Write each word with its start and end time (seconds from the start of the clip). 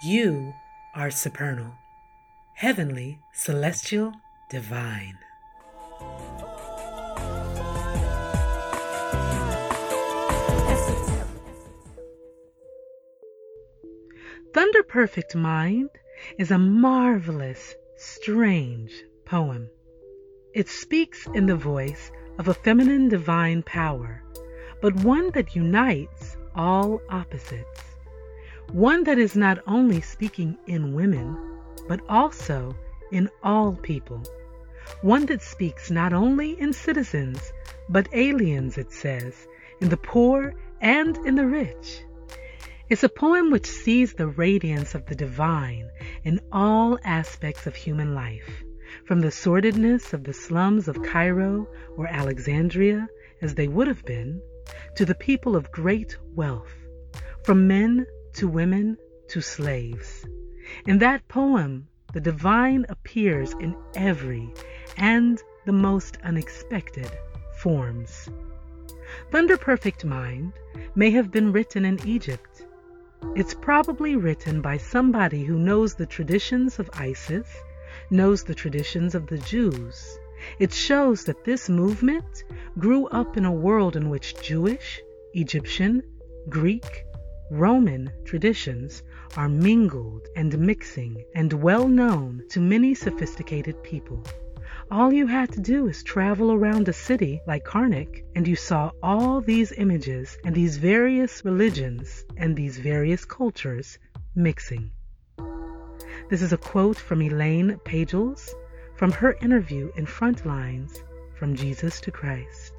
You 0.00 0.54
are 0.94 1.10
supernal, 1.10 1.72
heavenly, 2.54 3.18
celestial, 3.34 4.12
divine. 4.48 5.18
Thunder 14.54 14.84
Perfect 14.84 15.34
Mind 15.34 15.90
is 16.38 16.52
a 16.52 16.58
marvelous, 16.58 17.74
strange 17.96 18.92
poem. 19.24 19.68
It 20.54 20.68
speaks 20.68 21.26
in 21.34 21.46
the 21.46 21.56
voice 21.56 22.12
of 22.38 22.46
a 22.46 22.54
feminine 22.54 23.08
divine 23.08 23.64
power, 23.64 24.22
but 24.80 24.94
one 25.02 25.32
that 25.32 25.56
unites 25.56 26.36
all 26.54 27.00
opposites 27.10 27.87
one 28.72 29.04
that 29.04 29.18
is 29.18 29.34
not 29.34 29.58
only 29.66 30.00
speaking 30.00 30.58
in 30.66 30.94
women, 30.94 31.36
but 31.88 32.00
also 32.08 32.76
in 33.10 33.30
all 33.42 33.72
people, 33.72 34.22
one 35.00 35.24
that 35.26 35.40
speaks 35.40 35.90
not 35.90 36.12
only 36.12 36.58
in 36.60 36.72
citizens, 36.72 37.52
but 37.88 38.08
aliens, 38.12 38.76
it 38.76 38.92
says, 38.92 39.46
in 39.80 39.88
the 39.88 39.96
poor 39.96 40.54
and 40.82 41.16
in 41.26 41.34
the 41.34 41.46
rich. 41.46 42.02
It's 42.90 43.02
a 43.02 43.08
poem 43.08 43.50
which 43.50 43.66
sees 43.66 44.12
the 44.12 44.28
radiance 44.28 44.94
of 44.94 45.06
the 45.06 45.14
divine 45.14 45.90
in 46.24 46.40
all 46.52 46.98
aspects 47.04 47.66
of 47.66 47.74
human 47.74 48.14
life, 48.14 48.64
from 49.06 49.20
the 49.20 49.30
sordidness 49.30 50.12
of 50.12 50.24
the 50.24 50.34
slums 50.34 50.88
of 50.88 51.02
Cairo 51.02 51.66
or 51.96 52.06
Alexandria, 52.06 53.08
as 53.40 53.54
they 53.54 53.68
would 53.68 53.88
have 53.88 54.04
been, 54.04 54.42
to 54.96 55.06
the 55.06 55.14
people 55.14 55.56
of 55.56 55.72
great 55.72 56.18
wealth, 56.34 56.74
from 57.44 57.66
men 57.66 58.06
to 58.38 58.46
women, 58.46 58.96
to 59.26 59.40
slaves. 59.40 60.24
In 60.86 60.98
that 60.98 61.26
poem, 61.26 61.88
the 62.12 62.20
divine 62.20 62.86
appears 62.88 63.52
in 63.54 63.74
every 63.96 64.54
and 64.96 65.42
the 65.66 65.72
most 65.72 66.18
unexpected 66.22 67.10
forms. 67.56 68.28
Thunder 69.32 69.56
Perfect 69.56 70.04
Mind 70.04 70.52
may 70.94 71.10
have 71.10 71.32
been 71.32 71.50
written 71.50 71.84
in 71.84 71.98
Egypt. 72.06 72.64
It's 73.34 73.54
probably 73.54 74.14
written 74.14 74.60
by 74.60 74.76
somebody 74.76 75.42
who 75.42 75.58
knows 75.58 75.94
the 75.94 76.06
traditions 76.06 76.78
of 76.78 76.88
Isis, 76.92 77.48
knows 78.08 78.44
the 78.44 78.54
traditions 78.54 79.16
of 79.16 79.26
the 79.26 79.38
Jews. 79.38 80.16
It 80.60 80.72
shows 80.72 81.24
that 81.24 81.44
this 81.44 81.68
movement 81.68 82.44
grew 82.78 83.08
up 83.08 83.36
in 83.36 83.44
a 83.44 83.60
world 83.66 83.96
in 83.96 84.08
which 84.08 84.40
Jewish, 84.40 85.00
Egyptian, 85.34 86.04
Greek, 86.48 87.04
Roman 87.50 88.12
traditions 88.24 89.02
are 89.36 89.48
mingled 89.48 90.28
and 90.36 90.58
mixing 90.58 91.24
and 91.34 91.52
well 91.52 91.88
known 91.88 92.42
to 92.50 92.60
many 92.60 92.94
sophisticated 92.94 93.82
people. 93.82 94.22
All 94.90 95.12
you 95.12 95.26
had 95.26 95.52
to 95.52 95.60
do 95.60 95.86
is 95.88 96.02
travel 96.02 96.52
around 96.52 96.88
a 96.88 96.92
city 96.92 97.40
like 97.46 97.64
Karnak, 97.64 98.22
and 98.34 98.46
you 98.46 98.56
saw 98.56 98.90
all 99.02 99.40
these 99.40 99.72
images 99.72 100.36
and 100.44 100.54
these 100.54 100.76
various 100.76 101.44
religions 101.44 102.24
and 102.36 102.54
these 102.54 102.78
various 102.78 103.24
cultures 103.24 103.98
mixing. 104.34 104.90
This 106.28 106.42
is 106.42 106.52
a 106.52 106.58
quote 106.58 106.98
from 106.98 107.22
Elaine 107.22 107.78
Pagels 107.84 108.54
from 108.96 109.10
her 109.12 109.32
interview 109.40 109.90
in 109.96 110.04
Frontlines 110.04 110.98
from 111.34 111.54
Jesus 111.54 112.00
to 112.02 112.10
Christ. 112.10 112.74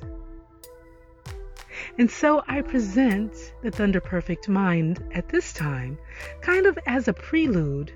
And 1.99 2.09
so 2.09 2.41
I 2.47 2.61
present 2.61 3.33
the 3.61 3.71
Thunder 3.71 3.99
Perfect 3.99 4.47
Mind 4.47 5.03
at 5.11 5.27
this 5.27 5.51
time 5.51 5.97
kind 6.39 6.65
of 6.65 6.79
as 6.85 7.09
a 7.09 7.13
prelude 7.13 7.91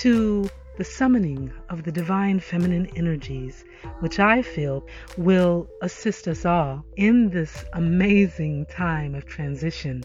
to 0.00 0.48
the 0.78 0.84
summoning 0.84 1.52
of 1.68 1.82
the 1.82 1.92
divine 1.92 2.40
feminine 2.40 2.86
energies, 2.96 3.62
which 4.00 4.18
I 4.18 4.40
feel 4.40 4.86
will 5.18 5.68
assist 5.82 6.26
us 6.26 6.46
all 6.46 6.86
in 6.96 7.28
this 7.28 7.66
amazing 7.74 8.64
time 8.64 9.14
of 9.14 9.26
transition 9.26 10.04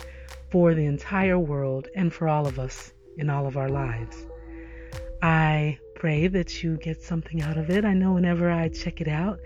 for 0.52 0.74
the 0.76 0.86
entire 0.86 1.40
world 1.40 1.88
and 1.96 2.14
for 2.14 2.28
all 2.28 2.46
of 2.46 2.60
us 2.60 2.92
in 3.18 3.30
all 3.30 3.48
of 3.48 3.56
our 3.56 3.70
lives. 3.70 4.28
I 5.22 5.80
pray 5.96 6.28
that 6.28 6.62
you 6.62 6.76
get 6.76 7.02
something 7.02 7.42
out 7.42 7.58
of 7.58 7.70
it. 7.70 7.86
I 7.86 7.94
know 7.94 8.12
whenever 8.12 8.52
I 8.52 8.68
check 8.68 9.00
it 9.00 9.08
out, 9.08 9.40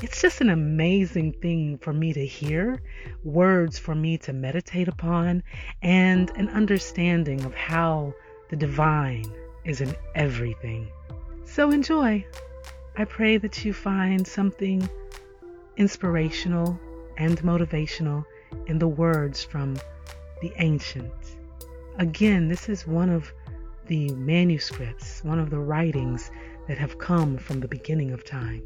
it's 0.00 0.20
just 0.20 0.40
an 0.40 0.50
amazing 0.50 1.32
thing 1.32 1.78
for 1.78 1.92
me 1.92 2.12
to 2.12 2.24
hear, 2.24 2.80
words 3.24 3.78
for 3.78 3.94
me 3.94 4.16
to 4.18 4.32
meditate 4.32 4.86
upon, 4.86 5.42
and 5.82 6.30
an 6.36 6.48
understanding 6.50 7.44
of 7.44 7.54
how 7.54 8.14
the 8.50 8.56
divine 8.56 9.24
is 9.64 9.80
in 9.80 9.94
everything. 10.14 10.88
So 11.44 11.70
enjoy. 11.70 12.24
I 12.96 13.04
pray 13.04 13.38
that 13.38 13.64
you 13.64 13.72
find 13.72 14.26
something 14.26 14.88
inspirational 15.76 16.78
and 17.16 17.40
motivational 17.42 18.24
in 18.66 18.78
the 18.78 18.88
words 18.88 19.42
from 19.42 19.76
the 20.40 20.52
ancient. 20.56 21.12
Again, 21.98 22.48
this 22.48 22.68
is 22.68 22.86
one 22.86 23.10
of 23.10 23.32
the 23.86 24.10
manuscripts, 24.14 25.24
one 25.24 25.40
of 25.40 25.50
the 25.50 25.58
writings 25.58 26.30
that 26.68 26.78
have 26.78 26.98
come 26.98 27.36
from 27.36 27.60
the 27.60 27.68
beginning 27.68 28.12
of 28.12 28.24
time. 28.24 28.62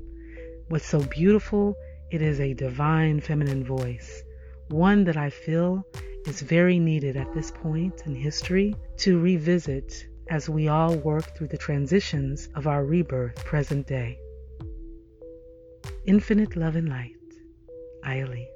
What's 0.73 0.87
so 0.87 1.01
beautiful, 1.01 1.77
it 2.11 2.23
is 2.23 2.41
a 2.41 2.55
divine 2.55 3.21
feminine 3.21 3.63
voice, 3.63 4.23
one 4.71 5.05
that 5.05 5.19
I 5.19 5.29
feel 5.29 5.87
is 6.27 6.41
very 6.41 6.79
needed 6.79 7.15
at 7.15 7.31
this 7.35 7.51
point 7.51 8.07
in 8.07 8.15
history 8.15 8.75
to 9.01 9.21
revisit 9.21 10.07
as 10.31 10.49
we 10.49 10.69
all 10.69 10.97
work 10.97 11.37
through 11.37 11.49
the 11.49 11.59
transitions 11.59 12.49
of 12.55 12.67
our 12.67 12.87
rebirth 12.87 13.37
present 13.45 13.87
day. 13.87 14.19
Infinite 16.07 16.57
love 16.57 16.77
and 16.77 16.89
light, 16.89 17.21
Ayali. 18.07 18.47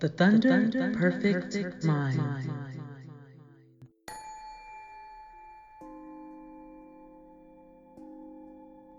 The 0.00 0.08
Thunder, 0.08 0.66
the 0.66 0.70
thunder 0.80 0.98
perfect, 0.98 1.52
perfect, 1.52 1.84
mind. 1.84 2.16
mind. 2.16 2.69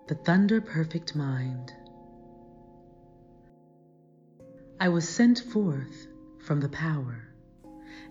The 0.08 0.14
thunder 0.16 0.60
perfect 0.60 1.14
mind. 1.14 1.72
I 4.80 4.88
was 4.88 5.08
sent 5.08 5.38
forth 5.38 6.08
from 6.40 6.60
the 6.60 6.68
power, 6.68 7.28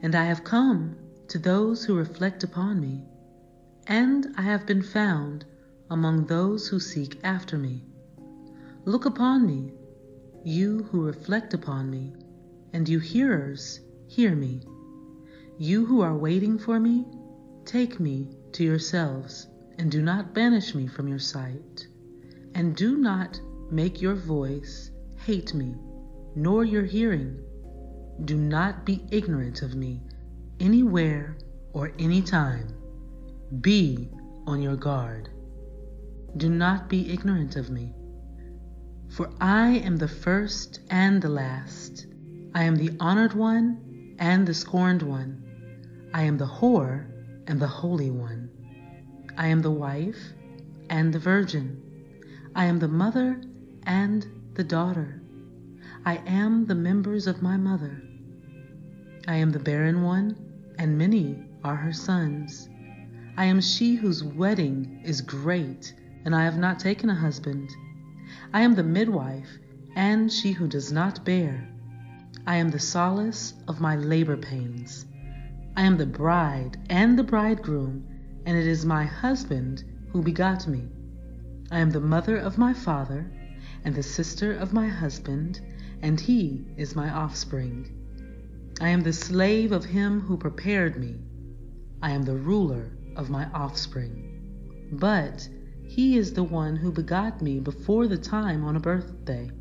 and 0.01 0.15
I 0.15 0.23
have 0.23 0.45
come 0.45 0.95
to 1.27 1.37
those 1.37 1.83
who 1.83 1.97
reflect 1.97 2.45
upon 2.45 2.79
me, 2.79 3.03
and 3.87 4.33
I 4.37 4.43
have 4.43 4.65
been 4.65 4.81
found 4.81 5.43
among 5.89 6.27
those 6.27 6.69
who 6.69 6.79
seek 6.79 7.19
after 7.25 7.57
me. 7.57 7.83
Look 8.85 9.05
upon 9.05 9.45
me, 9.45 9.73
you 10.45 10.83
who 10.91 11.05
reflect 11.05 11.53
upon 11.53 11.91
me, 11.91 12.15
and 12.71 12.87
you 12.87 12.99
hearers, 12.99 13.81
hear 14.07 14.33
me. 14.33 14.61
You 15.57 15.85
who 15.85 15.99
are 15.99 16.15
waiting 16.15 16.57
for 16.57 16.79
me, 16.79 17.05
take 17.65 17.99
me 17.99 18.29
to 18.53 18.63
yourselves 18.63 19.47
and 19.77 19.91
do 19.91 20.01
not 20.01 20.33
banish 20.33 20.75
me 20.75 20.87
from 20.87 21.07
your 21.07 21.19
sight. 21.19 21.87
And 22.53 22.75
do 22.75 22.97
not 22.97 23.39
make 23.71 24.01
your 24.01 24.15
voice 24.15 24.91
hate 25.25 25.53
me, 25.53 25.75
nor 26.35 26.63
your 26.63 26.83
hearing. 26.83 27.39
Do 28.25 28.37
not 28.37 28.85
be 28.85 29.05
ignorant 29.11 29.61
of 29.61 29.75
me, 29.75 30.01
anywhere 30.59 31.37
or 31.73 31.91
any 31.97 32.21
time. 32.21 32.67
Be 33.61 34.09
on 34.45 34.61
your 34.61 34.75
guard. 34.75 35.29
Do 36.37 36.49
not 36.49 36.89
be 36.89 37.11
ignorant 37.11 37.55
of 37.55 37.69
me. 37.69 37.93
For 39.09 39.29
I 39.39 39.69
am 39.69 39.97
the 39.97 40.07
first 40.07 40.79
and 40.89 41.21
the 41.21 41.29
last. 41.29 42.05
I 42.53 42.63
am 42.63 42.75
the 42.75 42.95
honored 42.99 43.33
one 43.33 44.15
and 44.19 44.47
the 44.47 44.53
scorned 44.53 45.01
one. 45.01 45.43
I 46.13 46.23
am 46.23 46.37
the 46.37 46.45
whore 46.45 47.07
and 47.47 47.59
the 47.59 47.67
holy 47.67 48.11
one. 48.11 48.49
I 49.41 49.47
am 49.47 49.63
the 49.63 49.71
wife 49.71 50.33
and 50.87 51.11
the 51.11 51.17
virgin. 51.17 51.81
I 52.53 52.65
am 52.65 52.77
the 52.77 52.87
mother 52.87 53.41
and 53.81 54.27
the 54.53 54.63
daughter. 54.63 55.19
I 56.05 56.17
am 56.27 56.67
the 56.67 56.75
members 56.75 57.25
of 57.25 57.41
my 57.41 57.57
mother. 57.57 58.03
I 59.27 59.37
am 59.37 59.49
the 59.49 59.57
barren 59.57 60.03
one, 60.03 60.35
and 60.77 60.95
many 60.95 61.43
are 61.63 61.75
her 61.75 61.91
sons. 61.91 62.69
I 63.35 63.45
am 63.45 63.61
she 63.61 63.95
whose 63.95 64.23
wedding 64.23 65.01
is 65.03 65.21
great, 65.21 65.91
and 66.23 66.35
I 66.35 66.43
have 66.43 66.59
not 66.59 66.77
taken 66.77 67.09
a 67.09 67.15
husband. 67.15 67.67
I 68.53 68.61
am 68.61 68.75
the 68.75 68.83
midwife, 68.83 69.57
and 69.95 70.31
she 70.31 70.51
who 70.51 70.67
does 70.67 70.91
not 70.91 71.25
bear. 71.25 71.67
I 72.45 72.57
am 72.57 72.69
the 72.69 72.77
solace 72.77 73.55
of 73.67 73.81
my 73.81 73.95
labor 73.95 74.37
pains. 74.37 75.07
I 75.75 75.81
am 75.81 75.97
the 75.97 76.05
bride 76.05 76.77
and 76.91 77.17
the 77.17 77.23
bridegroom 77.23 78.10
and 78.45 78.57
it 78.57 78.67
is 78.67 78.85
my 78.85 79.03
husband 79.05 79.83
who 80.11 80.21
begot 80.21 80.67
me. 80.67 80.89
I 81.71 81.79
am 81.79 81.91
the 81.91 81.99
mother 81.99 82.37
of 82.37 82.57
my 82.57 82.73
father, 82.73 83.31
and 83.83 83.95
the 83.95 84.03
sister 84.03 84.53
of 84.53 84.73
my 84.73 84.87
husband, 84.87 85.61
and 86.01 86.19
he 86.19 86.65
is 86.77 86.95
my 86.95 87.09
offspring. 87.09 87.89
I 88.81 88.89
am 88.89 89.01
the 89.01 89.13
slave 89.13 89.71
of 89.71 89.85
him 89.85 90.21
who 90.21 90.37
prepared 90.37 90.97
me. 90.97 91.15
I 92.01 92.11
am 92.11 92.23
the 92.23 92.35
ruler 92.35 92.91
of 93.15 93.29
my 93.29 93.45
offspring. 93.53 94.89
But 94.91 95.47
he 95.83 96.17
is 96.17 96.33
the 96.33 96.43
one 96.43 96.75
who 96.75 96.91
begot 96.91 97.41
me 97.41 97.59
before 97.59 98.07
the 98.07 98.17
time 98.17 98.63
on 98.63 98.75
a 98.75 98.79
birthday. 98.79 99.51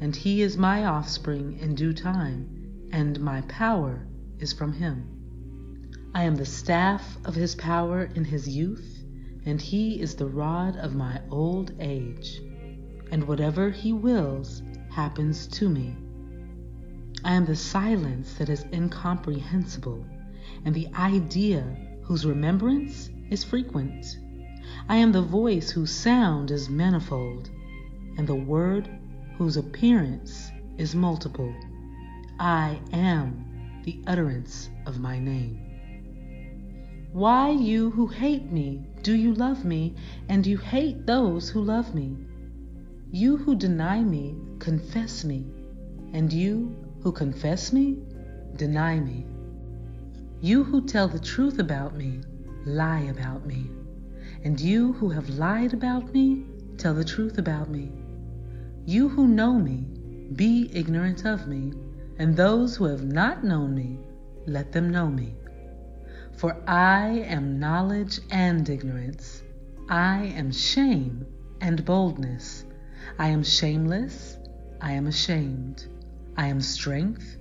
And 0.00 0.16
he 0.16 0.42
is 0.42 0.56
my 0.56 0.84
offspring 0.84 1.58
in 1.58 1.74
due 1.74 1.92
time, 1.92 2.88
and 2.92 3.20
my 3.20 3.42
power 3.42 4.06
is 4.38 4.52
from 4.52 4.72
him. 4.72 5.13
I 6.16 6.22
am 6.22 6.36
the 6.36 6.46
staff 6.46 7.18
of 7.24 7.34
his 7.34 7.56
power 7.56 8.08
in 8.14 8.24
his 8.24 8.48
youth, 8.48 9.04
and 9.44 9.60
he 9.60 10.00
is 10.00 10.14
the 10.14 10.28
rod 10.28 10.76
of 10.76 10.94
my 10.94 11.20
old 11.28 11.72
age. 11.80 12.40
And 13.10 13.26
whatever 13.26 13.70
he 13.70 13.92
wills 13.92 14.62
happens 14.90 15.48
to 15.48 15.68
me. 15.68 15.96
I 17.24 17.32
am 17.32 17.46
the 17.46 17.56
silence 17.56 18.34
that 18.34 18.48
is 18.48 18.64
incomprehensible, 18.72 20.06
and 20.64 20.72
the 20.72 20.86
idea 20.94 21.64
whose 22.02 22.24
remembrance 22.24 23.10
is 23.30 23.42
frequent. 23.42 24.16
I 24.88 24.98
am 24.98 25.10
the 25.10 25.20
voice 25.20 25.70
whose 25.70 25.90
sound 25.90 26.52
is 26.52 26.70
manifold, 26.70 27.50
and 28.16 28.28
the 28.28 28.36
word 28.36 28.88
whose 29.36 29.56
appearance 29.56 30.52
is 30.78 30.94
multiple. 30.94 31.52
I 32.38 32.78
am 32.92 33.82
the 33.82 34.00
utterance 34.06 34.70
of 34.86 35.00
my 35.00 35.18
name. 35.18 35.73
Why, 37.14 37.50
you 37.50 37.90
who 37.90 38.08
hate 38.08 38.50
me, 38.50 38.82
do 39.04 39.14
you 39.14 39.34
love 39.34 39.64
me, 39.64 39.94
and 40.28 40.44
you 40.44 40.58
hate 40.58 41.06
those 41.06 41.48
who 41.48 41.62
love 41.62 41.94
me? 41.94 42.16
You 43.12 43.36
who 43.36 43.54
deny 43.54 44.02
me, 44.02 44.34
confess 44.58 45.22
me, 45.22 45.46
and 46.12 46.32
you 46.32 46.74
who 47.04 47.12
confess 47.12 47.72
me, 47.72 47.98
deny 48.56 48.98
me. 48.98 49.24
You 50.40 50.64
who 50.64 50.84
tell 50.84 51.06
the 51.06 51.20
truth 51.20 51.60
about 51.60 51.94
me, 51.94 52.20
lie 52.66 53.02
about 53.02 53.46
me. 53.46 53.70
And 54.42 54.60
you 54.60 54.94
who 54.94 55.08
have 55.10 55.38
lied 55.38 55.72
about 55.72 56.12
me, 56.12 56.44
tell 56.78 56.94
the 56.94 57.04
truth 57.04 57.38
about 57.38 57.70
me. 57.70 57.92
You 58.86 59.08
who 59.08 59.28
know 59.28 59.54
me, 59.54 59.86
be 60.34 60.68
ignorant 60.74 61.24
of 61.24 61.46
me, 61.46 61.74
and 62.18 62.36
those 62.36 62.74
who 62.74 62.86
have 62.86 63.04
not 63.04 63.44
known 63.44 63.72
me, 63.72 64.00
let 64.46 64.72
them 64.72 64.90
know 64.90 65.06
me. 65.06 65.36
For 66.36 66.56
I 66.66 67.24
am 67.26 67.58
knowledge 67.58 68.20
and 68.30 68.68
ignorance. 68.68 69.42
I 69.88 70.24
am 70.36 70.50
shame 70.50 71.26
and 71.60 71.84
boldness. 71.84 72.64
I 73.18 73.28
am 73.28 73.42
shameless. 73.42 74.38
I 74.80 74.92
am 74.92 75.06
ashamed. 75.06 75.86
I 76.36 76.48
am 76.48 76.60
strength, 76.60 77.36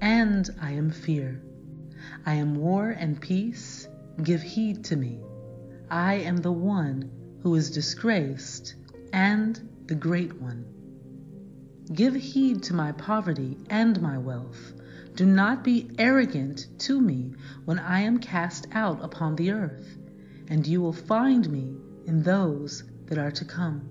and 0.00 0.48
I 0.60 0.72
am 0.72 0.90
fear. 0.90 1.40
I 2.24 2.34
am 2.34 2.56
war 2.56 2.90
and 2.90 3.20
peace. 3.20 3.86
Give 4.22 4.40
heed 4.40 4.84
to 4.86 4.96
me. 4.96 5.20
I 5.90 6.14
am 6.14 6.38
the 6.38 6.52
one 6.52 7.10
who 7.42 7.54
is 7.54 7.70
disgraced, 7.70 8.74
and 9.12 9.60
the 9.86 9.94
great 9.94 10.40
one. 10.40 10.64
Give 11.92 12.14
heed 12.14 12.62
to 12.64 12.74
my 12.74 12.92
poverty 12.92 13.58
and 13.70 14.00
my 14.00 14.18
wealth. 14.18 14.72
Do 15.18 15.26
not 15.26 15.64
be 15.64 15.90
arrogant 15.98 16.68
to 16.86 17.00
me 17.00 17.34
when 17.64 17.80
I 17.80 18.02
am 18.02 18.18
cast 18.18 18.68
out 18.70 19.02
upon 19.04 19.34
the 19.34 19.50
earth, 19.50 19.98
and 20.46 20.64
you 20.64 20.80
will 20.80 20.92
find 20.92 21.50
me 21.50 21.76
in 22.06 22.22
those 22.22 22.84
that 23.06 23.18
are 23.18 23.32
to 23.32 23.44
come. 23.44 23.88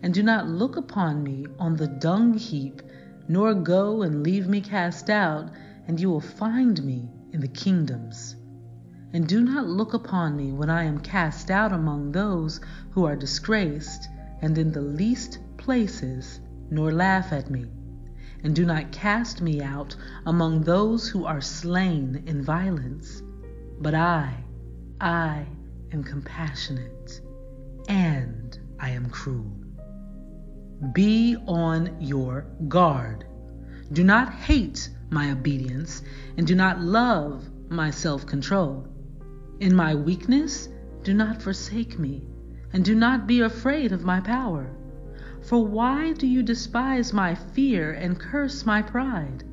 And 0.00 0.14
do 0.14 0.22
not 0.22 0.46
look 0.46 0.76
upon 0.76 1.24
me 1.24 1.46
on 1.58 1.74
the 1.74 1.88
dung 1.88 2.34
heap 2.34 2.82
nor 3.26 3.52
go 3.52 4.02
and 4.02 4.22
leave 4.22 4.46
me 4.46 4.60
cast 4.60 5.10
out, 5.10 5.50
and 5.88 5.98
you 5.98 6.08
will 6.08 6.20
find 6.20 6.84
me 6.84 7.10
in 7.32 7.40
the 7.40 7.48
kingdoms. 7.48 8.36
And 9.12 9.26
do 9.26 9.42
not 9.42 9.66
look 9.66 9.92
upon 9.92 10.36
me 10.36 10.52
when 10.52 10.70
I 10.70 10.84
am 10.84 11.00
cast 11.00 11.50
out 11.50 11.72
among 11.72 12.12
those 12.12 12.60
who 12.92 13.04
are 13.04 13.16
disgraced 13.16 14.08
and 14.40 14.56
in 14.56 14.70
the 14.70 14.82
least 14.82 15.40
places, 15.56 16.38
nor 16.70 16.92
laugh 16.92 17.32
at 17.32 17.50
me. 17.50 17.66
And 18.44 18.54
do 18.54 18.64
not 18.64 18.92
cast 18.92 19.40
me 19.40 19.60
out 19.60 19.96
among 20.26 20.62
those 20.62 21.08
who 21.08 21.24
are 21.24 21.40
slain 21.40 22.22
in 22.26 22.42
violence. 22.42 23.22
But 23.80 23.94
I, 23.94 24.44
I 25.00 25.46
am 25.92 26.04
compassionate, 26.04 27.20
and 27.88 28.58
I 28.78 28.90
am 28.90 29.10
cruel. 29.10 29.52
Be 30.92 31.36
on 31.46 31.96
your 32.00 32.42
guard. 32.68 33.24
Do 33.92 34.04
not 34.04 34.32
hate 34.32 34.90
my 35.10 35.30
obedience, 35.30 36.02
and 36.36 36.46
do 36.46 36.54
not 36.54 36.80
love 36.80 37.48
my 37.68 37.90
self 37.90 38.26
control. 38.26 38.86
In 39.60 39.74
my 39.74 39.94
weakness, 39.94 40.68
do 41.02 41.14
not 41.14 41.42
forsake 41.42 41.98
me, 41.98 42.22
and 42.72 42.84
do 42.84 42.94
not 42.94 43.26
be 43.26 43.40
afraid 43.40 43.92
of 43.92 44.04
my 44.04 44.20
power. 44.20 44.70
For 45.48 45.64
why 45.64 46.12
do 46.12 46.26
you 46.26 46.42
despise 46.42 47.14
my 47.14 47.34
fear 47.34 47.92
and 47.92 48.18
curse 48.18 48.66
my 48.66 48.82
pride? 48.82 49.44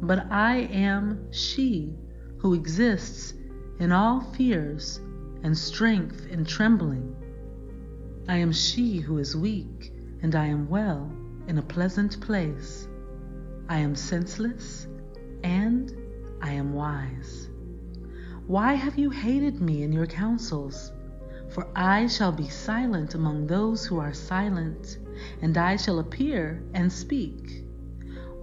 But 0.00 0.26
I 0.32 0.60
am 0.72 1.30
she 1.30 1.98
who 2.38 2.54
exists 2.54 3.34
in 3.78 3.92
all 3.92 4.22
fears 4.22 5.02
and 5.42 5.54
strength 5.54 6.26
in 6.30 6.46
trembling. 6.46 7.14
I 8.26 8.36
am 8.36 8.52
she 8.52 9.00
who 9.00 9.18
is 9.18 9.36
weak 9.36 9.92
and 10.22 10.34
I 10.34 10.46
am 10.46 10.66
well 10.66 11.12
in 11.46 11.58
a 11.58 11.62
pleasant 11.62 12.22
place. 12.22 12.88
I 13.68 13.80
am 13.80 13.94
senseless, 13.94 14.86
and 15.44 15.94
I 16.40 16.52
am 16.52 16.72
wise. 16.72 17.50
Why 18.46 18.72
have 18.72 18.96
you 18.96 19.10
hated 19.10 19.60
me 19.60 19.82
in 19.82 19.92
your 19.92 20.06
counsels? 20.06 20.90
For 21.50 21.66
I 21.74 22.06
shall 22.06 22.32
be 22.32 22.48
silent 22.48 23.14
among 23.14 23.46
those 23.46 23.86
who 23.86 23.98
are 23.98 24.12
silent, 24.12 24.98
and 25.40 25.56
I 25.56 25.76
shall 25.76 25.98
appear 25.98 26.62
and 26.74 26.92
speak. 26.92 27.64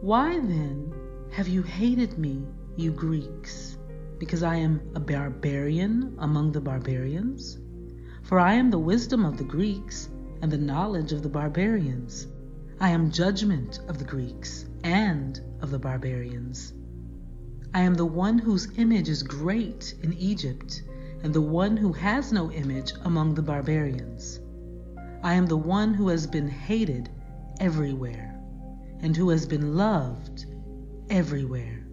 Why 0.02 0.40
then 0.40 0.92
have 1.32 1.48
you 1.48 1.62
hated 1.62 2.18
me, 2.18 2.46
you 2.76 2.92
Greeks? 2.92 3.78
Because 4.18 4.42
I 4.44 4.56
am 4.56 4.82
a 4.96 5.00
barbarian 5.00 6.16
among 6.18 6.52
the 6.52 6.62
barbarians? 6.62 7.60
For 8.24 8.40
I 8.40 8.54
am 8.54 8.72
the 8.72 8.80
wisdom 8.80 9.24
of 9.24 9.38
the 9.38 9.44
Greeks 9.44 10.10
and 10.42 10.52
the 10.52 10.58
knowledge 10.58 11.14
of 11.14 11.22
the 11.22 11.30
barbarians. 11.30 12.28
I 12.80 12.90
am 12.90 13.12
judgment 13.12 13.80
of 13.88 14.00
the 14.00 14.06
Greeks 14.06 14.66
and 14.84 15.40
of 15.62 15.72
the 15.72 15.80
barbarians. 15.80 16.74
I 17.74 17.82
am 17.82 17.94
the 17.94 18.06
one 18.06 18.38
whose 18.40 18.78
image 18.78 19.10
is 19.10 19.22
great 19.22 19.96
in 20.02 20.14
Egypt, 20.14 20.82
and 21.24 21.34
the 21.34 21.42
one 21.42 21.78
who 21.78 21.94
has 21.94 22.32
no 22.32 22.52
image 22.52 22.94
among 23.04 23.34
the 23.34 23.42
barbarians. 23.42 24.40
I 25.24 25.34
am 25.34 25.48
the 25.48 25.58
one 25.58 25.94
who 25.94 26.10
has 26.10 26.28
been 26.28 26.48
hated 26.48 27.10
everywhere, 27.60 28.40
and 29.00 29.16
who 29.16 29.30
has 29.30 29.46
been 29.46 29.76
loved 29.76 30.46
everywhere. 31.10 31.86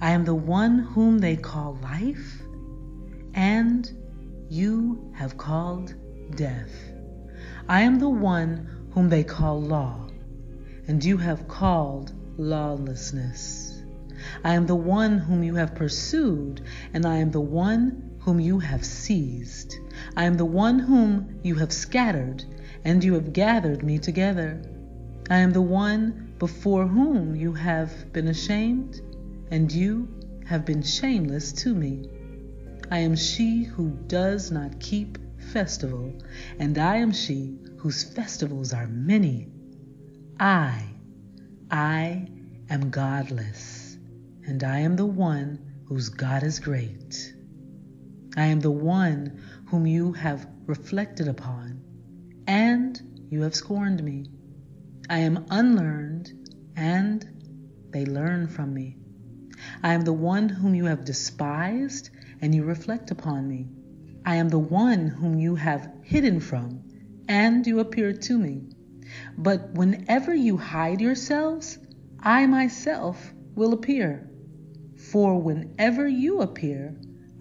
I 0.00 0.10
am 0.10 0.24
the 0.24 0.34
one 0.34 0.78
whom 0.78 1.18
they 1.18 1.36
call 1.36 1.78
life, 1.82 2.42
and 3.32 3.90
you 4.48 5.12
have 5.14 5.36
called 5.36 5.94
death. 6.36 6.72
I 7.68 7.80
am 7.80 7.98
the 7.98 8.08
one 8.08 8.88
whom 8.92 9.08
they 9.08 9.24
call 9.24 9.60
law, 9.60 10.08
and 10.86 11.02
you 11.02 11.16
have 11.16 11.48
called 11.48 12.12
lawlessness. 12.36 13.63
I 14.42 14.54
am 14.54 14.66
the 14.66 14.74
one 14.74 15.18
whom 15.18 15.42
you 15.42 15.54
have 15.54 15.74
pursued, 15.74 16.62
and 16.92 17.04
I 17.06 17.16
am 17.16 17.30
the 17.30 17.40
one 17.40 18.18
whom 18.20 18.40
you 18.40 18.58
have 18.58 18.84
seized. 18.84 19.76
I 20.16 20.24
am 20.24 20.36
the 20.36 20.44
one 20.44 20.78
whom 20.78 21.40
you 21.42 21.56
have 21.56 21.72
scattered, 21.72 22.44
and 22.84 23.02
you 23.04 23.14
have 23.14 23.32
gathered 23.32 23.82
me 23.82 23.98
together. 23.98 24.62
I 25.30 25.38
am 25.38 25.52
the 25.52 25.62
one 25.62 26.34
before 26.38 26.86
whom 26.86 27.34
you 27.34 27.52
have 27.52 28.12
been 28.12 28.28
ashamed, 28.28 29.00
and 29.50 29.70
you 29.70 30.08
have 30.46 30.64
been 30.64 30.82
shameless 30.82 31.52
to 31.52 31.74
me. 31.74 32.08
I 32.90 32.98
am 32.98 33.16
she 33.16 33.64
who 33.64 33.90
does 34.06 34.50
not 34.50 34.80
keep 34.80 35.18
festival, 35.52 36.12
and 36.58 36.76
I 36.78 36.96
am 36.96 37.12
she 37.12 37.58
whose 37.78 38.04
festivals 38.04 38.72
are 38.72 38.86
many. 38.86 39.48
I, 40.38 40.82
I 41.70 42.28
am 42.70 42.90
godless, 42.90 43.73
and 44.46 44.62
I 44.62 44.80
am 44.80 44.96
the 44.96 45.06
one 45.06 45.58
whose 45.88 46.08
God 46.08 46.42
is 46.42 46.58
great. 46.58 47.34
I 48.36 48.46
am 48.46 48.60
the 48.60 48.70
one 48.70 49.40
whom 49.66 49.86
you 49.86 50.12
have 50.12 50.46
reflected 50.66 51.28
upon, 51.28 51.82
and 52.46 53.26
you 53.30 53.42
have 53.42 53.54
scorned 53.54 54.02
me. 54.02 54.26
I 55.08 55.20
am 55.20 55.46
unlearned, 55.50 56.32
and 56.76 57.26
they 57.90 58.04
learn 58.04 58.48
from 58.48 58.74
me. 58.74 58.98
I 59.82 59.94
am 59.94 60.02
the 60.02 60.12
one 60.12 60.48
whom 60.48 60.74
you 60.74 60.86
have 60.86 61.04
despised, 61.04 62.10
and 62.40 62.54
you 62.54 62.64
reflect 62.64 63.10
upon 63.10 63.48
me. 63.48 63.68
I 64.26 64.36
am 64.36 64.48
the 64.48 64.58
one 64.58 65.06
whom 65.06 65.38
you 65.38 65.54
have 65.54 65.90
hidden 66.02 66.40
from, 66.40 66.82
and 67.28 67.66
you 67.66 67.80
appear 67.80 68.12
to 68.12 68.38
me. 68.38 68.68
But 69.38 69.72
whenever 69.74 70.34
you 70.34 70.56
hide 70.56 71.00
yourselves, 71.00 71.78
I 72.20 72.46
myself 72.46 73.32
will 73.54 73.72
appear. 73.72 74.30
For 75.14 75.40
whenever 75.40 76.08
you 76.08 76.40
appear, 76.40 76.92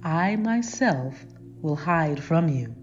I 0.03 0.35
myself 0.35 1.25
will 1.59 1.75
hide 1.75 2.23
from 2.23 2.47
you. 2.47 2.75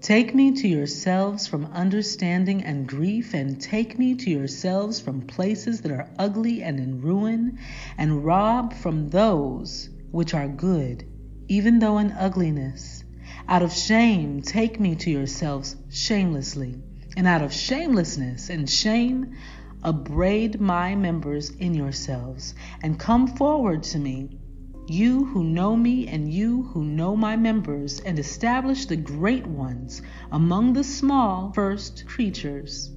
Take 0.00 0.34
me 0.34 0.50
to 0.60 0.66
yourselves 0.66 1.46
from 1.46 1.66
understanding 1.66 2.64
and 2.64 2.88
grief, 2.88 3.32
and 3.32 3.60
take 3.60 3.96
me 3.96 4.16
to 4.16 4.28
yourselves 4.28 4.98
from 4.98 5.20
places 5.20 5.82
that 5.82 5.92
are 5.92 6.10
ugly 6.18 6.64
and 6.64 6.80
in 6.80 7.00
ruin, 7.00 7.60
and 7.96 8.24
rob 8.24 8.74
from 8.74 9.08
those 9.10 9.88
which 10.10 10.34
are 10.34 10.48
good, 10.48 11.04
even 11.46 11.78
though 11.78 11.98
in 11.98 12.10
ugliness. 12.10 13.04
Out 13.46 13.62
of 13.62 13.72
shame, 13.72 14.42
take 14.42 14.80
me 14.80 14.96
to 14.96 15.12
yourselves 15.12 15.76
shamelessly, 15.90 16.74
and 17.16 17.24
out 17.24 17.42
of 17.42 17.52
shamelessness 17.52 18.50
and 18.50 18.68
shame, 18.68 19.36
upbraid 19.82 20.60
my 20.60 20.94
members 20.94 21.50
in 21.50 21.74
yourselves, 21.74 22.54
and 22.82 22.98
come 22.98 23.26
forward 23.26 23.82
to 23.82 23.98
me 23.98 24.38
you 24.90 25.24
who 25.26 25.44
know 25.44 25.76
me 25.76 26.08
and 26.08 26.34
you 26.34 26.62
who 26.62 26.82
know 26.82 27.14
my 27.14 27.36
members, 27.36 28.00
and 28.00 28.18
establish 28.18 28.86
the 28.86 28.96
great 28.96 29.46
ones 29.46 30.02
among 30.32 30.72
the 30.72 30.82
small 30.82 31.52
first 31.52 32.04
creatures. 32.08 32.90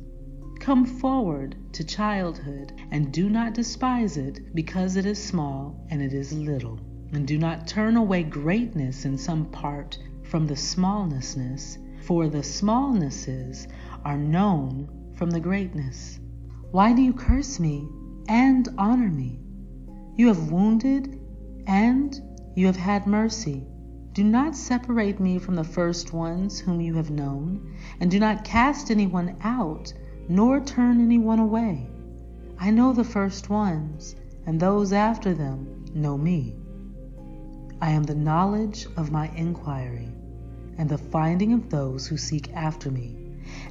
Come 0.59 0.85
forward 0.85 1.55
to 1.73 1.83
childhood, 1.83 2.73
and 2.89 3.13
do 3.13 3.29
not 3.29 3.53
despise 3.53 4.17
it, 4.17 4.55
because 4.55 4.95
it 4.95 5.05
is 5.05 5.23
small 5.23 5.85
and 5.91 6.01
it 6.01 6.13
is 6.13 6.33
little. 6.33 6.79
And 7.11 7.27
do 7.27 7.37
not 7.37 7.67
turn 7.67 7.95
away 7.95 8.23
greatness 8.23 9.05
in 9.05 9.15
some 9.15 9.45
part 9.51 9.99
from 10.23 10.47
the 10.47 10.55
smallnessness, 10.55 11.77
for 12.01 12.27
the 12.27 12.41
smallnesses 12.41 13.67
are 14.03 14.17
known 14.17 15.13
from 15.15 15.29
the 15.29 15.39
greatness. 15.39 16.19
Why 16.73 16.91
do 16.91 17.03
you 17.03 17.13
curse 17.13 17.59
me 17.59 17.87
and 18.27 18.67
honor 18.79 19.07
me? 19.07 19.39
You 20.15 20.25
have 20.29 20.51
wounded 20.51 21.19
and 21.67 22.19
you 22.55 22.65
have 22.65 22.77
had 22.77 23.05
mercy. 23.05 23.67
Do 24.13 24.23
not 24.23 24.55
separate 24.55 25.19
me 25.19 25.37
from 25.37 25.53
the 25.53 25.63
first 25.63 26.13
ones 26.13 26.59
whom 26.59 26.81
you 26.81 26.95
have 26.95 27.11
known, 27.11 27.75
and 27.99 28.09
do 28.09 28.19
not 28.19 28.43
cast 28.43 28.89
anyone 28.89 29.35
out, 29.41 29.93
nor 30.27 30.59
turn 30.61 30.99
anyone 30.99 31.37
away. 31.37 31.87
I 32.57 32.71
know 32.71 32.91
the 32.91 33.03
first 33.03 33.51
ones, 33.51 34.15
and 34.47 34.59
those 34.59 34.93
after 34.93 35.35
them 35.35 35.85
know 35.93 36.17
me. 36.17 36.55
I 37.81 37.91
am 37.91 38.01
the 38.01 38.15
knowledge 38.15 38.87
of 38.97 39.11
my 39.11 39.29
inquiry, 39.35 40.09
and 40.79 40.89
the 40.89 40.97
finding 40.97 41.53
of 41.53 41.69
those 41.69 42.07
who 42.07 42.17
seek 42.17 42.51
after 42.55 42.89
me, 42.89 43.22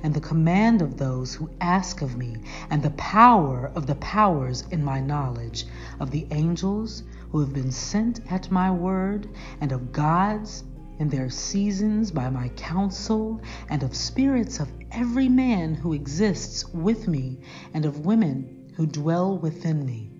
and 0.03 0.13
the 0.13 0.21
command 0.21 0.83
of 0.83 0.97
those 0.97 1.35
who 1.35 1.51
ask 1.61 2.03
of 2.03 2.17
me, 2.17 2.37
and 2.71 2.83
the 2.83 2.91
power 2.91 3.71
of 3.75 3.87
the 3.87 3.95
powers 3.97 4.65
in 4.71 4.85
my 4.85 5.01
knowledge, 5.01 5.67
of 6.01 6.11
the 6.11 6.27
angels 6.31 7.03
who 7.31 7.41
have 7.41 7.53
been 7.53 7.71
sent 7.71 8.21
at 8.31 8.51
my 8.51 8.71
word, 8.71 9.29
and 9.61 9.73
of 9.73 9.93
gods 9.93 10.65
in 10.99 11.09
their 11.09 11.31
seasons 11.31 12.11
by 12.11 12.29
my 12.29 12.49
counsel, 12.51 13.41
and 13.71 13.83
of 13.83 13.97
spirits 13.97 14.61
of 14.61 14.71
every 14.93 15.29
man 15.29 15.75
who 15.75 15.95
exists 15.95 16.69
with 16.73 17.09
me, 17.09 17.39
and 17.75 17.85
of 17.85 18.05
women 18.05 18.71
who 18.77 18.87
dwell 18.87 19.39
within 19.39 19.85
me. 19.85 20.11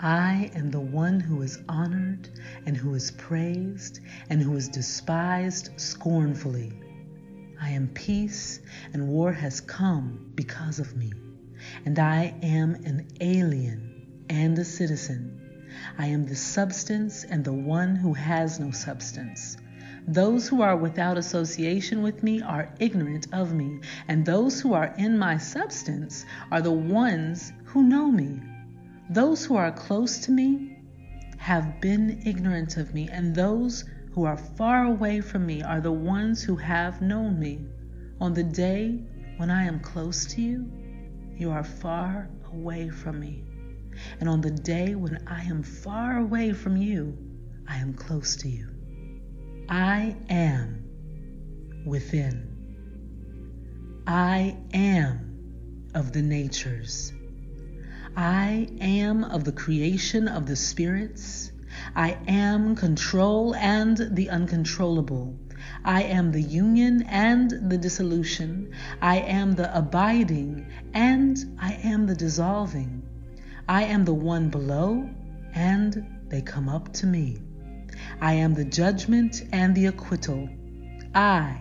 I 0.00 0.50
am 0.54 0.70
the 0.70 0.80
one 0.80 1.20
who 1.20 1.42
is 1.42 1.58
honored, 1.68 2.28
and 2.66 2.76
who 2.76 2.94
is 2.94 3.10
praised, 3.12 4.00
and 4.28 4.40
who 4.42 4.54
is 4.54 4.68
despised 4.68 5.70
scornfully. 5.80 6.72
I 7.60 7.70
am 7.70 7.88
peace, 7.88 8.60
and 8.92 9.08
war 9.08 9.32
has 9.32 9.60
come 9.60 10.32
because 10.34 10.78
of 10.78 10.96
me, 10.96 11.12
and 11.84 11.98
I 11.98 12.34
am 12.42 12.74
an 12.74 13.08
alien 13.20 14.26
and 14.28 14.58
a 14.58 14.64
citizen 14.64 15.40
I 15.98 16.06
am 16.06 16.24
the 16.26 16.36
substance 16.36 17.24
and 17.24 17.44
the 17.44 17.52
one 17.52 17.96
who 17.96 18.14
has 18.14 18.60
no 18.60 18.70
substance. 18.70 19.56
Those 20.06 20.46
who 20.46 20.62
are 20.62 20.76
without 20.76 21.18
association 21.18 22.00
with 22.00 22.22
me 22.22 22.42
are 22.42 22.72
ignorant 22.78 23.26
of 23.32 23.52
me, 23.52 23.80
and 24.06 24.24
those 24.24 24.60
who 24.60 24.72
are 24.72 24.94
in 24.96 25.18
my 25.18 25.36
substance 25.38 26.26
are 26.52 26.60
the 26.60 26.70
ones 26.70 27.52
who 27.64 27.82
know 27.82 28.10
me. 28.10 28.40
Those 29.10 29.44
who 29.44 29.56
are 29.56 29.72
close 29.72 30.18
to 30.20 30.30
me 30.30 30.78
have 31.38 31.80
been 31.80 32.22
ignorant 32.24 32.76
of 32.76 32.94
me, 32.94 33.08
and 33.10 33.34
those 33.34 33.84
who 34.14 34.24
are 34.24 34.36
far 34.36 34.84
away 34.84 35.20
from 35.20 35.44
me 35.44 35.60
are 35.60 35.80
the 35.80 35.90
ones 35.90 36.40
who 36.40 36.54
have 36.54 37.02
known 37.02 37.38
me. 37.38 37.66
On 38.20 38.32
the 38.32 38.44
day 38.44 39.00
when 39.38 39.50
I 39.50 39.64
am 39.64 39.80
close 39.80 40.24
to 40.26 40.40
you, 40.40 40.70
you 41.36 41.50
are 41.50 41.64
far 41.64 42.30
away 42.52 42.90
from 42.90 43.18
me. 43.18 43.42
And 44.20 44.28
on 44.28 44.40
the 44.40 44.52
day 44.52 44.94
when 44.94 45.24
I 45.26 45.42
am 45.42 45.64
far 45.64 46.18
away 46.18 46.52
from 46.52 46.76
you, 46.76 47.18
I 47.66 47.78
am 47.78 47.94
close 47.94 48.36
to 48.36 48.48
you. 48.48 48.68
I 49.68 50.16
am 50.28 51.82
within. 51.84 52.50
I 54.06 54.56
am 54.72 55.90
of 55.92 56.12
the 56.12 56.22
natures. 56.22 57.12
I 58.16 58.68
am 58.80 59.24
of 59.24 59.42
the 59.42 59.52
creation 59.52 60.28
of 60.28 60.46
the 60.46 60.54
spirits. 60.54 61.50
I 61.96 62.18
am 62.28 62.76
control 62.76 63.54
and 63.54 63.96
the 63.96 64.30
uncontrollable. 64.30 65.38
I 65.84 66.02
am 66.02 66.32
the 66.32 66.42
union 66.42 67.02
and 67.08 67.50
the 67.70 67.78
dissolution. 67.78 68.72
I 69.00 69.16
am 69.18 69.52
the 69.52 69.76
abiding 69.76 70.66
and 70.92 71.38
I 71.58 71.74
am 71.82 72.06
the 72.06 72.14
dissolving. 72.14 73.02
I 73.68 73.84
am 73.84 74.04
the 74.04 74.14
one 74.14 74.50
below, 74.50 75.08
and 75.54 76.06
they 76.28 76.42
come 76.42 76.68
up 76.68 76.92
to 76.94 77.06
me. 77.06 77.38
I 78.20 78.34
am 78.34 78.54
the 78.54 78.64
judgment 78.64 79.42
and 79.52 79.74
the 79.74 79.86
acquittal. 79.86 80.50
I, 81.14 81.60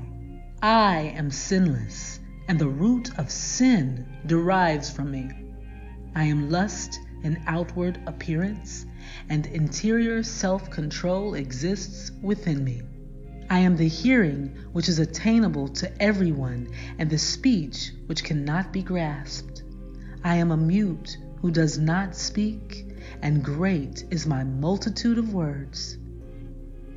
I 0.62 1.14
am 1.16 1.32
sinless, 1.32 2.20
and 2.48 2.60
the 2.60 2.68
root 2.68 3.18
of 3.18 3.32
sin 3.32 4.06
derives 4.26 4.90
from 4.90 5.12
me. 5.12 5.32
I 6.16 6.26
am 6.26 6.50
lust 6.50 7.00
in 7.24 7.42
outward 7.48 8.00
appearance, 8.06 8.86
and 9.30 9.46
interior 9.48 10.24
self 10.24 10.70
control 10.70 11.34
exists 11.34 12.12
within 12.22 12.64
me. 12.64 12.82
I 13.50 13.60
am 13.60 13.78
the 13.78 13.88
hearing 13.88 14.56
which 14.72 14.90
is 14.90 15.00
attainable 15.00 15.68
to 15.70 16.02
everyone, 16.02 16.70
and 16.98 17.10
the 17.10 17.18
speech 17.18 17.92
which 18.08 18.24
cannot 18.24 18.74
be 18.74 18.82
grasped. 18.82 19.64
I 20.24 20.38
am 20.38 20.52
a 20.52 20.58
mute 20.58 21.18
who 21.42 21.52
does 21.52 21.78
not 21.78 22.16
speak, 22.16 22.88
and 23.22 23.44
great 23.44 24.06
is 24.10 24.26
my 24.26 24.44
multitude 24.44 25.18
of 25.18 25.34
words. 25.34 25.98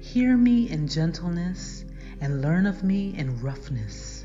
Hear 0.00 0.36
me 0.36 0.70
in 0.70 0.86
gentleness, 0.86 1.84
and 2.20 2.40
learn 2.40 2.66
of 2.66 2.84
me 2.84 3.16
in 3.16 3.40
roughness. 3.40 4.24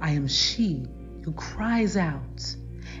I 0.00 0.10
am 0.10 0.28
she 0.28 0.86
who 1.24 1.32
cries 1.32 1.96
out, 1.96 2.56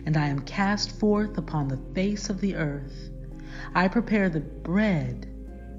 and 0.06 0.16
I 0.16 0.28
am 0.28 0.40
cast 0.40 0.98
forth 0.98 1.36
upon 1.36 1.68
the 1.68 1.80
face 1.94 2.30
of 2.30 2.40
the 2.40 2.56
earth. 2.56 3.10
I 3.76 3.88
prepare 3.88 4.28
the 4.28 4.38
bread, 4.38 5.26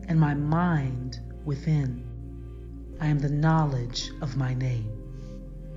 and 0.10 0.20
my 0.20 0.34
mind 0.34 1.18
within. 1.46 2.06
I 3.00 3.08
am 3.08 3.20
the 3.20 3.30
knowledge 3.30 4.12
of 4.22 4.36
my 4.36 4.54
name. 4.54 4.92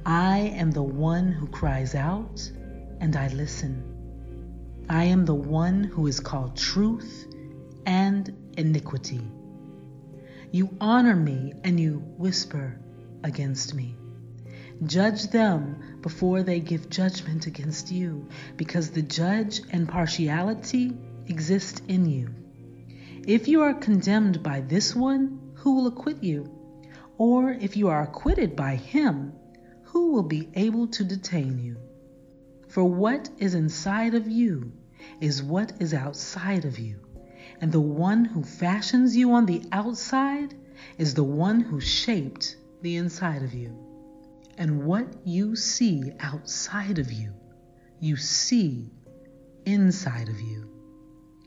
I 0.04 0.38
am 0.38 0.72
the 0.72 0.82
one 0.82 1.30
who 1.30 1.46
cries 1.46 1.94
out, 1.94 2.50
and 3.00 3.14
I 3.14 3.28
listen. 3.28 3.84
I 4.88 5.04
am 5.04 5.26
the 5.26 5.34
one 5.34 5.84
who 5.84 6.08
is 6.08 6.18
called 6.18 6.56
truth 6.56 7.32
and 7.86 8.34
iniquity. 8.56 9.22
You 10.50 10.76
honor 10.80 11.14
me 11.14 11.52
and 11.62 11.78
you 11.78 11.98
whisper 12.16 12.80
against 13.22 13.74
me. 13.74 13.94
Judge 14.84 15.28
them 15.28 16.00
before 16.00 16.42
they 16.42 16.58
give 16.58 16.90
judgment 16.90 17.46
against 17.46 17.92
you, 17.92 18.28
because 18.56 18.90
the 18.90 19.02
judge 19.02 19.60
and 19.70 19.88
partiality 19.88 20.96
exist 21.28 21.82
in 21.88 22.06
you. 22.06 22.34
If 23.26 23.48
you 23.48 23.62
are 23.62 23.74
condemned 23.74 24.42
by 24.42 24.60
this 24.60 24.96
one, 24.96 25.52
who 25.54 25.74
will 25.74 25.86
acquit 25.88 26.22
you? 26.22 26.50
Or 27.18 27.50
if 27.50 27.76
you 27.76 27.88
are 27.88 28.02
acquitted 28.02 28.56
by 28.56 28.76
him, 28.76 29.32
who 29.82 30.12
will 30.12 30.22
be 30.22 30.48
able 30.54 30.86
to 30.88 31.04
detain 31.04 31.58
you? 31.58 31.76
For 32.68 32.84
what 32.84 33.28
is 33.38 33.54
inside 33.54 34.14
of 34.14 34.28
you 34.28 34.72
is 35.20 35.42
what 35.42 35.72
is 35.80 35.94
outside 35.94 36.64
of 36.64 36.78
you. 36.78 37.00
And 37.60 37.72
the 37.72 37.80
one 37.80 38.24
who 38.24 38.42
fashions 38.44 39.16
you 39.16 39.32
on 39.32 39.46
the 39.46 39.62
outside 39.72 40.54
is 40.96 41.14
the 41.14 41.24
one 41.24 41.60
who 41.60 41.80
shaped 41.80 42.56
the 42.82 42.96
inside 42.96 43.42
of 43.42 43.52
you. 43.52 43.76
And 44.56 44.84
what 44.84 45.06
you 45.24 45.56
see 45.56 46.12
outside 46.20 46.98
of 46.98 47.10
you, 47.12 47.34
you 48.00 48.16
see 48.16 48.90
inside 49.64 50.28
of 50.28 50.40
you. 50.40 50.77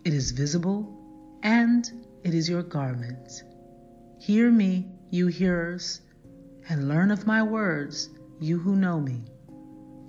It 0.03 0.15
is 0.15 0.31
visible 0.31 0.97
and 1.43 1.87
it 2.23 2.33
is 2.33 2.49
your 2.49 2.63
garment. 2.63 3.43
Hear 4.19 4.49
me, 4.49 4.89
you 5.11 5.27
hearers, 5.27 6.01
and 6.67 6.87
learn 6.87 7.11
of 7.11 7.27
my 7.27 7.43
words, 7.43 8.09
you 8.39 8.57
who 8.57 8.75
know 8.75 8.99
me. 8.99 9.25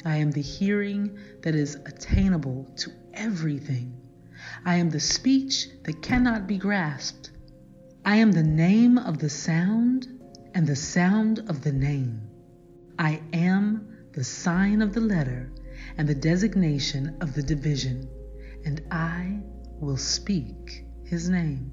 I 0.06 0.16
am 0.16 0.30
the 0.30 0.40
hearing 0.40 1.18
that 1.42 1.54
is 1.54 1.74
attainable 1.74 2.72
to 2.76 2.90
everything. 3.12 3.94
I 4.64 4.76
am 4.76 4.88
the 4.88 4.98
speech 4.98 5.68
that 5.84 6.00
cannot 6.00 6.46
be 6.46 6.56
grasped. 6.56 7.30
I 8.02 8.16
am 8.16 8.32
the 8.32 8.42
name 8.42 8.96
of 8.96 9.18
the 9.18 9.28
sound 9.28 10.08
and 10.54 10.66
the 10.66 10.74
sound 10.74 11.40
of 11.50 11.62
the 11.62 11.72
name. 11.72 12.22
I 12.98 13.20
am 13.34 13.86
the 14.12 14.24
sign 14.24 14.80
of 14.80 14.94
the 14.94 15.00
letter 15.00 15.52
and 15.98 16.08
the 16.08 16.14
designation 16.14 17.18
of 17.20 17.34
the 17.34 17.42
division, 17.42 18.08
and 18.64 18.80
I 18.90 19.42
will 19.82 19.96
speak 19.96 20.86
his 21.04 21.28
name. 21.28 21.72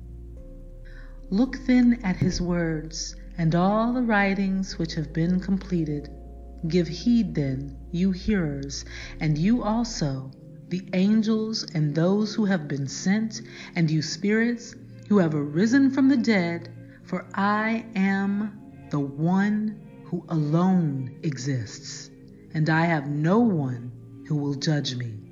Look 1.29 1.59
then 1.67 1.99
at 2.03 2.15
his 2.15 2.41
words 2.41 3.15
and 3.37 3.53
all 3.53 3.93
the 3.93 4.01
writings 4.01 4.79
which 4.79 4.95
have 4.95 5.13
been 5.13 5.39
completed. 5.39 6.09
Give 6.67 6.87
heed 6.87 7.35
then, 7.35 7.77
you 7.91 8.11
hearers, 8.11 8.83
and 9.19 9.37
you 9.37 9.63
also, 9.63 10.31
the 10.69 10.83
angels 10.93 11.63
and 11.75 11.93
those 11.93 12.33
who 12.33 12.45
have 12.45 12.67
been 12.67 12.87
sent, 12.87 13.43
and 13.75 13.89
you 13.89 14.01
spirits 14.01 14.75
who 15.07 15.19
have 15.19 15.35
arisen 15.35 15.91
from 15.91 16.09
the 16.09 16.17
dead, 16.17 16.69
for 17.03 17.27
I 17.35 17.85
am 17.95 18.59
the 18.89 18.99
one 18.99 19.79
who 20.05 20.25
alone 20.29 21.15
exists, 21.21 22.09
and 22.55 22.69
I 22.69 22.85
have 22.85 23.07
no 23.07 23.39
one 23.39 23.91
who 24.27 24.35
will 24.35 24.55
judge 24.55 24.95
me. 24.95 25.28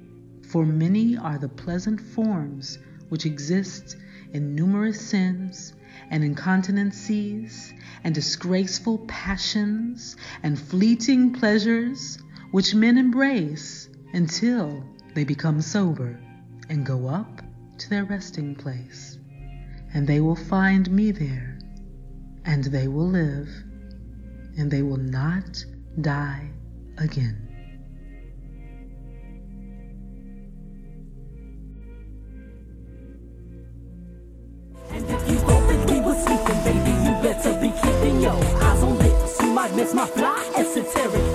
For 0.48 0.66
many 0.66 1.18
are 1.18 1.38
the 1.38 1.50
pleasant 1.50 2.00
forms 2.00 2.80
which 3.10 3.26
exist 3.26 3.98
in 4.32 4.56
numerous 4.56 5.00
sins 5.02 5.74
and 6.10 6.24
incontinencies 6.24 7.74
and 8.04 8.16
disgraceful 8.16 9.00
passions 9.08 10.16
and 10.44 10.58
fleeting 10.58 11.34
pleasures 11.34 12.18
which 12.52 12.74
men 12.74 12.98
embrace 12.98 13.90
until 14.14 14.86
they 15.14 15.26
become 15.26 15.62
sober 15.62 16.18
and 16.70 16.86
go 16.86 17.08
up 17.08 17.42
to 17.80 17.90
their 17.90 18.06
resting 18.06 18.56
place. 18.56 19.18
And 19.94 20.08
they 20.08 20.22
will 20.22 20.36
find 20.36 20.90
me 20.90 21.12
there, 21.12 21.60
and 22.46 22.64
they 22.64 22.88
will 22.88 23.10
live, 23.10 23.50
and 24.58 24.72
they 24.72 24.82
will 24.82 24.98
not 24.98 25.64
die 26.00 26.52
again. 26.98 27.47
My 39.94 40.06
fly 40.06 40.52
esoteric 40.58 41.27